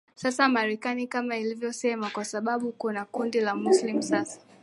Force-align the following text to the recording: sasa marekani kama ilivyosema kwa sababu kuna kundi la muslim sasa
sasa 0.15 0.49
marekani 0.49 1.07
kama 1.07 1.37
ilivyosema 1.37 2.09
kwa 2.09 2.25
sababu 2.25 2.71
kuna 2.71 3.05
kundi 3.05 3.39
la 3.39 3.55
muslim 3.55 4.01
sasa 4.01 4.41